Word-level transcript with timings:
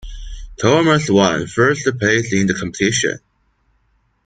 Thomas 0.59 1.07
one 1.11 1.45
first 1.45 1.83
place 1.99 2.33
in 2.33 2.47
the 2.47 2.55
competition. 2.55 3.19